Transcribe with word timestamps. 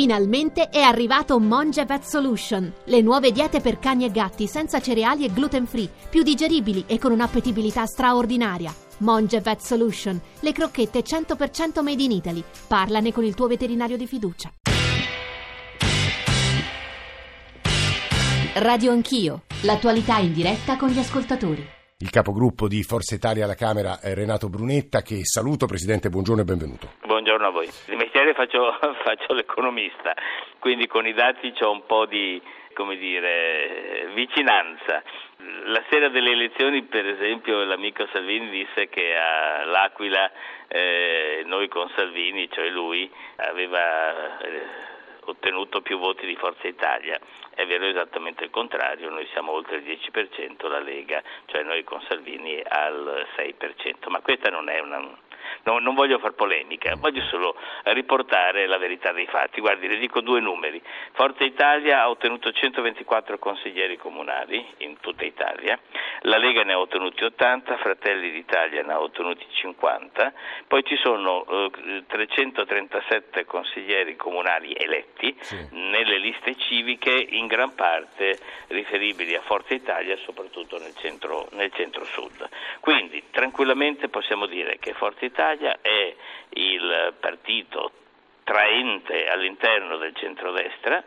Finalmente 0.00 0.70
è 0.70 0.80
arrivato 0.80 1.38
Monge 1.38 1.84
Vet 1.84 2.04
Solution, 2.04 2.72
le 2.84 3.02
nuove 3.02 3.32
diete 3.32 3.60
per 3.60 3.78
cani 3.78 4.06
e 4.06 4.10
gatti 4.10 4.46
senza 4.46 4.80
cereali 4.80 5.26
e 5.26 5.30
gluten 5.30 5.66
free, 5.66 5.90
più 6.08 6.22
digeribili 6.22 6.84
e 6.86 6.98
con 6.98 7.12
un'appetibilità 7.12 7.84
straordinaria. 7.84 8.74
Monge 9.00 9.40
Vet 9.40 9.58
Solution, 9.58 10.18
le 10.40 10.52
crocchette 10.52 11.00
100% 11.00 11.82
made 11.82 12.02
in 12.02 12.12
Italy. 12.12 12.42
Parlane 12.66 13.12
con 13.12 13.24
il 13.24 13.34
tuo 13.34 13.46
veterinario 13.46 13.98
di 13.98 14.06
fiducia. 14.06 14.50
Radio 18.54 18.92
Anch'io, 18.92 19.42
l'attualità 19.64 20.16
in 20.16 20.32
diretta 20.32 20.78
con 20.78 20.88
gli 20.88 20.98
ascoltatori. 20.98 21.78
Il 22.02 22.08
capogruppo 22.08 22.66
di 22.66 22.82
Forza 22.82 23.14
Italia 23.14 23.44
alla 23.44 23.54
Camera 23.54 24.00
è 24.00 24.14
Renato 24.14 24.48
Brunetta, 24.48 25.02
che 25.02 25.20
saluto. 25.26 25.66
Presidente, 25.66 26.08
buongiorno 26.08 26.40
e 26.40 26.44
benvenuto. 26.46 26.92
Buongiorno 27.04 27.46
a 27.46 27.50
voi. 27.50 27.68
Mestiere 28.20 28.34
faccio, 28.34 28.72
faccio 29.02 29.32
l'economista, 29.32 30.14
quindi 30.58 30.86
con 30.86 31.06
i 31.06 31.14
dati 31.14 31.54
ho 31.60 31.70
un 31.70 31.86
po' 31.86 32.04
di 32.04 32.40
come 32.74 32.96
dire, 32.96 34.10
vicinanza. 34.12 35.02
La 35.64 35.82
sera 35.88 36.08
delle 36.08 36.30
elezioni, 36.32 36.82
per 36.82 37.06
esempio, 37.06 37.64
l'amico 37.64 38.06
Salvini 38.12 38.50
disse 38.50 38.88
che 38.88 39.16
all'Aquila 39.16 40.30
eh, 40.68 41.42
noi 41.46 41.68
con 41.68 41.90
Salvini, 41.96 42.50
cioè 42.50 42.68
lui, 42.68 43.10
aveva 43.36 44.38
eh, 44.38 44.62
ottenuto 45.24 45.80
più 45.80 45.98
voti 45.98 46.26
di 46.26 46.36
Forza 46.36 46.68
Italia. 46.68 47.18
È 47.54 47.66
vero 47.66 47.86
esattamente 47.86 48.44
il 48.44 48.50
contrario, 48.50 49.10
noi 49.10 49.26
siamo 49.32 49.52
oltre 49.52 49.76
il 49.76 49.82
10%, 49.84 50.68
la 50.68 50.80
Lega, 50.80 51.22
cioè 51.46 51.62
noi 51.62 51.84
con 51.84 52.02
Salvini 52.06 52.62
al 52.66 53.26
6%, 53.36 54.08
ma 54.08 54.20
questa 54.20 54.50
non 54.50 54.68
è 54.68 54.78
una 54.78 55.28
no, 55.64 55.78
non 55.78 55.94
voglio 55.94 56.18
far 56.18 56.32
polemica, 56.32 56.94
voglio 56.96 57.22
solo 57.24 57.56
riportare 57.84 58.66
la 58.66 58.78
verità 58.78 59.12
dei 59.12 59.26
fatti. 59.26 59.60
Guardi, 59.60 59.88
le 59.88 59.98
dico 59.98 60.20
due 60.20 60.40
numeri. 60.40 60.80
Forza 61.12 61.44
Italia 61.44 62.02
ha 62.02 62.08
ottenuto 62.08 62.52
124 62.52 63.38
consiglieri 63.38 63.96
comunali 63.96 64.64
in 64.78 64.98
tutta 65.00 65.24
Italia, 65.24 65.78
la 66.22 66.38
Lega 66.38 66.62
ne 66.62 66.72
ha 66.72 66.78
ottenuti 66.78 67.24
80, 67.24 67.76
Fratelli 67.78 68.30
d'Italia 68.30 68.82
ne 68.82 68.92
ha 68.92 69.00
ottenuti 69.00 69.44
50, 69.50 70.32
poi 70.66 70.84
ci 70.84 70.96
sono 70.96 71.44
eh, 71.46 72.04
337 72.06 73.44
consiglieri 73.44 74.16
comunali 74.16 74.72
eletti 74.74 75.34
sì. 75.40 75.68
nelle 75.72 76.18
liste 76.18 76.56
civiche, 76.56 77.10
in 77.10 77.46
gran 77.46 77.74
parte 77.74 78.38
riferibili 78.68 79.34
a 79.34 79.40
Forza 79.40 79.74
Italia, 79.74 80.16
soprattutto 80.24 80.78
nel 80.78 80.94
centro, 80.96 81.48
nel 81.52 81.72
centro 81.72 82.04
sud. 82.04 82.48
Quindi 82.80 83.24
tranquillamente 83.30 84.08
possiamo 84.08 84.46
dire 84.46 84.78
che 84.78 84.92
Forza 84.94 85.24
Italia 85.24 85.39
Italia 85.40 85.78
è 85.80 86.14
il 86.50 87.14
partito 87.18 87.92
traente 88.44 89.26
all'interno 89.26 89.96
del 89.96 90.14
centrodestra 90.14 91.02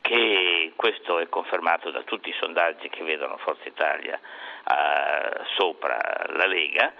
che 0.00 0.72
questo 0.76 1.18
è 1.18 1.28
confermato 1.28 1.90
da 1.90 2.02
tutti 2.02 2.28
i 2.28 2.34
sondaggi 2.38 2.88
che 2.90 3.02
vedono 3.02 3.36
Forza 3.38 3.66
Italia 3.66 4.20
uh, 4.20 5.42
sopra 5.56 5.98
la 6.28 6.46
Lega, 6.46 6.92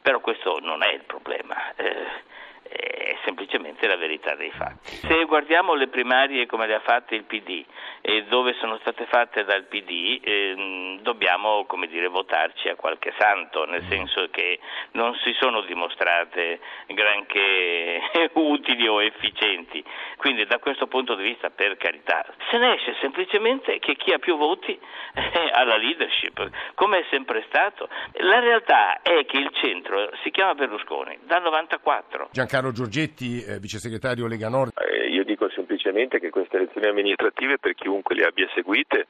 però 0.00 0.20
questo 0.20 0.60
non 0.62 0.82
è 0.82 0.92
il 0.94 1.02
problema. 1.02 1.74
Eh, 1.74 2.30
è 2.62 3.16
semplicemente 3.24 3.86
la 3.86 3.96
verità 3.96 4.34
dei 4.34 4.50
fatti. 4.50 4.94
Se 4.94 5.24
guardiamo 5.24 5.74
le 5.74 5.88
primarie 5.88 6.46
come 6.46 6.66
le 6.66 6.74
ha 6.74 6.80
fatte 6.80 7.14
il 7.14 7.24
PD 7.24 7.62
e 8.04 8.24
dove 8.24 8.54
sono 8.58 8.78
state 8.78 9.06
fatte 9.06 9.44
dal 9.44 9.64
PD, 9.64 10.20
ehm, 10.22 11.00
dobbiamo 11.02 11.64
come 11.66 11.86
dire, 11.86 12.08
votarci 12.08 12.68
a 12.68 12.74
qualche 12.74 13.14
santo, 13.16 13.64
nel 13.64 13.84
senso 13.88 14.28
che 14.30 14.58
non 14.92 15.14
si 15.22 15.32
sono 15.38 15.60
dimostrate 15.62 16.58
granché 16.88 18.00
utili 18.34 18.88
o 18.88 19.00
efficienti. 19.00 19.82
Quindi 20.16 20.44
da 20.46 20.58
questo 20.58 20.88
punto 20.88 21.14
di 21.14 21.22
vista, 21.22 21.50
per 21.50 21.76
carità, 21.76 22.24
se 22.52 22.58
ne 22.58 22.74
esce 22.74 22.94
semplicemente 23.00 23.78
che 23.78 23.96
chi 23.96 24.12
ha 24.12 24.18
più 24.18 24.36
voti 24.36 24.78
ha 25.52 25.64
la 25.64 25.78
leadership, 25.78 26.50
come 26.74 26.98
è 26.98 27.06
sempre 27.08 27.42
stato. 27.48 27.88
La 28.20 28.40
realtà 28.40 29.00
è 29.00 29.24
che 29.24 29.38
il 29.38 29.48
centro 29.54 30.10
si 30.22 30.30
chiama 30.30 30.54
Berlusconi 30.54 31.18
dal 31.24 31.40
94. 31.40 32.28
Giancarlo 32.30 32.70
Giorgetti, 32.70 33.42
eh, 33.42 33.58
vice 33.58 33.78
segretario 33.78 34.26
Lega 34.26 34.50
Nord. 34.50 34.72
Eh, 34.76 35.08
io 35.08 35.24
dico 35.24 35.48
semplicemente 35.48 36.20
che 36.20 36.28
queste 36.28 36.58
elezioni 36.58 36.88
amministrative, 36.88 37.58
per 37.58 37.74
chiunque 37.74 38.14
le 38.14 38.26
abbia 38.26 38.48
seguite, 38.52 39.06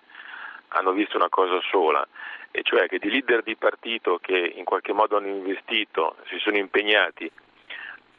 hanno 0.69 0.93
visto 0.93 1.17
una 1.17 1.29
cosa 1.29 1.59
sola, 1.69 2.07
e 2.53 2.61
cioè 2.63 2.87
che 2.87 2.99
di 2.99 3.11
leader 3.11 3.43
di 3.43 3.57
partito 3.57 4.19
che 4.23 4.53
in 4.55 4.65
qualche 4.65 4.93
modo 4.93 5.17
hanno 5.17 5.27
investito, 5.27 6.15
si 6.29 6.39
sono 6.39 6.59
impegnati, 6.59 7.29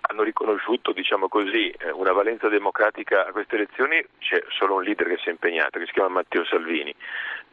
hanno 0.10 0.24
riconosciuto 0.24 0.92
diciamo 0.92 1.28
così, 1.28 1.70
eh, 1.70 1.92
una 1.92 2.12
valenza 2.12 2.48
democratica 2.50 3.26
a 3.26 3.32
queste 3.32 3.56
elezioni, 3.56 4.04
c'è 4.20 4.44
solo 4.50 4.76
un 4.76 4.84
leader 4.84 5.08
che 5.08 5.18
si 5.18 5.30
è 5.30 5.32
impegnato, 5.32 5.80
che 5.80 5.86
si 5.86 5.94
chiama 5.94 6.10
Matteo 6.10 6.44
Salvini. 6.46 6.94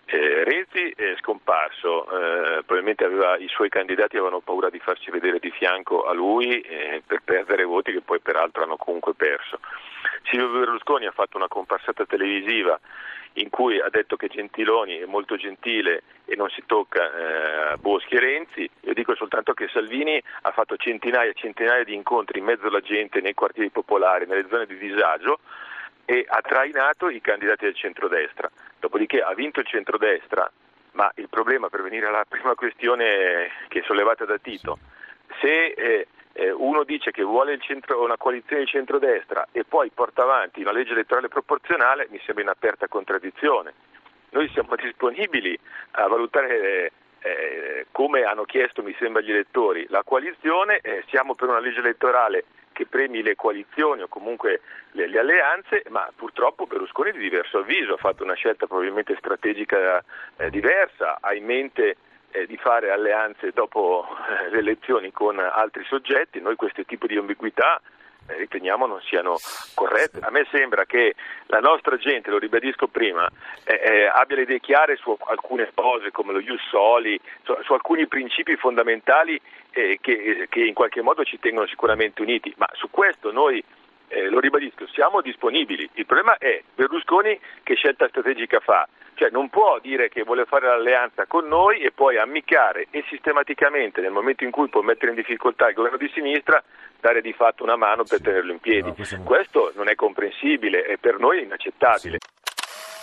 Eh, 0.06 0.42
Renzi 0.42 0.92
è 0.96 1.14
scomparso, 1.18 2.04
eh, 2.04 2.62
probabilmente 2.64 3.04
aveva, 3.04 3.36
i 3.36 3.46
suoi 3.46 3.68
candidati 3.68 4.16
avevano 4.16 4.40
paura 4.40 4.68
di 4.68 4.80
farsi 4.80 5.08
vedere 5.10 5.38
di 5.38 5.50
fianco 5.52 6.02
a 6.02 6.12
lui 6.12 6.60
eh, 6.60 7.00
per 7.06 7.20
perdere 7.22 7.62
voti 7.62 7.92
che 7.92 8.00
poi 8.00 8.18
peraltro 8.18 8.64
hanno 8.64 8.76
comunque 8.76 9.14
perso. 9.14 9.60
Silvio 10.24 10.48
Berlusconi 10.50 11.06
ha 11.06 11.12
fatto 11.12 11.36
una 11.36 11.48
comparsata 11.48 12.06
televisiva 12.06 12.78
in 13.34 13.48
cui 13.48 13.80
ha 13.80 13.88
detto 13.90 14.16
che 14.16 14.28
Gentiloni 14.28 14.98
è 14.98 15.06
molto 15.06 15.36
gentile 15.36 16.02
e 16.24 16.34
non 16.34 16.48
si 16.50 16.62
tocca 16.66 17.72
eh, 17.72 17.76
Boschi 17.76 18.16
e 18.16 18.20
Renzi, 18.20 18.70
io 18.80 18.94
dico 18.94 19.14
soltanto 19.14 19.52
che 19.52 19.68
Salvini 19.68 20.20
ha 20.42 20.50
fatto 20.50 20.76
centinaia 20.76 21.30
e 21.30 21.34
centinaia 21.34 21.84
di 21.84 21.94
incontri 21.94 22.40
in 22.40 22.44
mezzo 22.44 22.66
alla 22.66 22.80
gente 22.80 23.20
nei 23.20 23.34
quartieri 23.34 23.70
popolari, 23.70 24.26
nelle 24.26 24.48
zone 24.48 24.66
di 24.66 24.76
disagio 24.78 25.38
e 26.04 26.24
ha 26.26 26.40
trainato 26.40 27.08
i 27.08 27.20
candidati 27.20 27.66
del 27.66 27.76
centrodestra. 27.76 28.50
Dopodiché 28.80 29.20
ha 29.20 29.32
vinto 29.34 29.60
il 29.60 29.66
centrodestra, 29.66 30.50
ma 30.92 31.10
il 31.16 31.28
problema, 31.28 31.68
per 31.68 31.82
venire 31.82 32.06
alla 32.06 32.24
prima 32.28 32.54
questione 32.54 33.50
che 33.68 33.80
è 33.80 33.82
sollevata 33.84 34.24
da 34.24 34.38
Tito, 34.38 34.78
se 35.40 35.66
eh, 35.66 36.08
eh, 36.32 36.50
uno 36.50 36.84
dice 36.84 37.10
che 37.10 37.22
vuole 37.22 37.58
centro, 37.58 38.02
una 38.02 38.16
coalizione 38.16 38.62
di 38.62 38.68
centrodestra 38.68 39.48
e 39.52 39.64
poi 39.64 39.90
porta 39.90 40.22
avanti 40.22 40.60
una 40.60 40.72
legge 40.72 40.92
elettorale 40.92 41.28
proporzionale, 41.28 42.08
mi 42.10 42.20
sembra 42.24 42.44
in 42.44 42.50
aperta 42.50 42.88
contraddizione. 42.88 43.74
Noi 44.30 44.48
siamo 44.50 44.76
disponibili 44.76 45.58
a 45.92 46.06
valutare 46.06 46.92
eh, 47.20 47.86
come 47.90 48.22
hanno 48.22 48.44
chiesto, 48.44 48.82
mi 48.82 48.94
sembra, 48.98 49.22
gli 49.22 49.30
elettori, 49.30 49.86
la 49.88 50.02
coalizione, 50.04 50.78
eh, 50.78 51.04
siamo 51.08 51.34
per 51.34 51.48
una 51.48 51.58
legge 51.58 51.80
elettorale 51.80 52.44
che 52.72 52.86
premi 52.86 53.22
le 53.22 53.34
coalizioni 53.34 54.02
o 54.02 54.08
comunque 54.08 54.60
le, 54.92 55.06
le, 55.06 55.18
alleanze, 55.18 55.82
ma 55.88 56.08
purtroppo 56.14 56.66
Berlusconi 56.66 57.12
di 57.12 57.18
diverso 57.18 57.58
avviso 57.58 57.94
ha 57.94 57.98
fatto 57.98 58.22
una 58.22 58.34
scelta 58.34 58.66
probabilmente 58.66 59.16
strategica 59.18 60.02
eh, 60.36 60.48
diversa, 60.48 61.18
ha 61.20 61.34
in 61.34 61.44
mente 61.44 61.96
eh, 62.30 62.46
di 62.46 62.56
fare 62.56 62.90
alleanze 62.90 63.50
dopo 63.52 64.06
eh, 64.06 64.50
le 64.50 64.58
elezioni 64.58 65.12
con 65.12 65.38
altri 65.38 65.84
soggetti, 65.84 66.40
noi 66.40 66.56
questo 66.56 66.84
tipo 66.84 67.06
di 67.06 67.16
ambiguità 67.16 67.80
eh, 68.26 68.36
riteniamo 68.36 68.86
non 68.86 69.00
siano 69.02 69.36
corrette. 69.74 70.20
A 70.20 70.30
me 70.30 70.46
sembra 70.50 70.84
che 70.84 71.14
la 71.46 71.60
nostra 71.60 71.96
gente, 71.96 72.30
lo 72.30 72.38
ribadisco 72.38 72.86
prima, 72.86 73.28
eh, 73.64 73.80
eh, 73.82 74.06
abbia 74.06 74.36
le 74.36 74.42
idee 74.42 74.60
chiare 74.60 74.96
su 74.96 75.16
alcune 75.26 75.70
cose 75.74 76.10
come 76.10 76.32
lo 76.32 76.40
Ius 76.40 76.62
Soli, 76.68 77.20
su, 77.42 77.56
su 77.62 77.72
alcuni 77.72 78.06
principi 78.06 78.56
fondamentali 78.56 79.40
eh, 79.72 79.98
che, 80.00 80.46
che, 80.48 80.64
in 80.64 80.74
qualche 80.74 81.02
modo 81.02 81.24
ci 81.24 81.38
tengono 81.38 81.66
sicuramente 81.66 82.22
uniti, 82.22 82.52
ma 82.56 82.68
su 82.72 82.90
questo 82.90 83.32
noi 83.32 83.62
eh, 84.08 84.28
lo 84.28 84.40
ribadisco, 84.40 84.86
siamo 84.88 85.20
disponibili. 85.20 85.88
Il 85.94 86.06
problema 86.06 86.36
è 86.38 86.62
Berlusconi 86.74 87.38
che 87.62 87.74
scelta 87.74 88.08
strategica 88.08 88.60
fa, 88.60 88.88
cioè 89.20 89.28
non 89.28 89.50
può 89.50 89.78
dire 89.82 90.08
che 90.08 90.22
vuole 90.22 90.46
fare 90.46 90.66
l'alleanza 90.66 91.26
con 91.26 91.46
noi 91.46 91.80
e 91.80 91.92
poi 91.92 92.16
ammiccare 92.16 92.86
e 92.90 93.04
sistematicamente 93.10 94.00
nel 94.00 94.12
momento 94.12 94.44
in 94.44 94.50
cui 94.50 94.70
può 94.70 94.80
mettere 94.80 95.10
in 95.10 95.16
difficoltà 95.18 95.68
il 95.68 95.74
governo 95.74 95.98
di 95.98 96.10
sinistra 96.14 96.64
dare 96.98 97.20
di 97.20 97.34
fatto 97.34 97.62
una 97.62 97.76
mano 97.76 98.04
per 98.04 98.16
sì. 98.16 98.24
tenerlo 98.24 98.52
in 98.52 98.60
piedi. 98.60 98.88
No, 98.88 98.94
questo, 98.94 99.20
questo 99.22 99.72
non 99.76 99.90
è 99.90 99.94
comprensibile 99.94 100.86
e 100.86 100.96
per 100.96 101.18
noi 101.18 101.40
è 101.40 101.42
inaccettabile. 101.42 102.16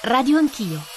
Radio 0.01 0.37
Anch'io. 0.39 0.96